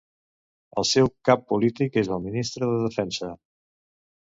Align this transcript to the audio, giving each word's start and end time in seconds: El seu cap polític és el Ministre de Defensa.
El 0.83 0.87
seu 0.93 1.11
cap 1.29 1.45
polític 1.53 2.01
és 2.05 2.13
el 2.19 2.27
Ministre 2.27 2.75
de 2.75 2.83
Defensa. 2.89 3.35